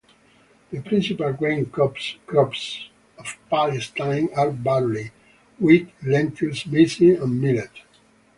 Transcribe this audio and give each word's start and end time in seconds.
The 0.71 0.81
principal 0.81 1.31
grain 1.33 1.67
crops 1.67 2.15
of 2.35 3.37
Palestine 3.51 4.29
are 4.35 4.49
barley, 4.49 5.11
wheat, 5.59 5.89
lentils, 6.01 6.65
maize, 6.65 6.99
and 7.01 7.39
millet. 7.39 7.69